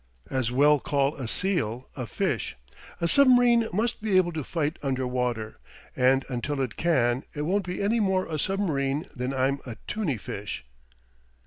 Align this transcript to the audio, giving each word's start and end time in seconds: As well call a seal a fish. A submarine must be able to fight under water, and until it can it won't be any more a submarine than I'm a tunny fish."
As 0.31 0.51
well 0.51 0.79
call 0.79 1.15
a 1.17 1.27
seal 1.27 1.87
a 1.95 2.07
fish. 2.07 2.57
A 2.99 3.07
submarine 3.07 3.67
must 3.71 4.01
be 4.01 4.17
able 4.17 4.31
to 4.33 4.43
fight 4.43 4.79
under 4.81 5.05
water, 5.05 5.59
and 5.95 6.25
until 6.27 6.59
it 6.59 6.75
can 6.75 7.23
it 7.35 7.43
won't 7.43 7.67
be 7.67 7.83
any 7.83 7.99
more 7.99 8.25
a 8.25 8.39
submarine 8.39 9.05
than 9.15 9.31
I'm 9.31 9.59
a 9.63 9.77
tunny 9.85 10.17
fish." 10.17 10.65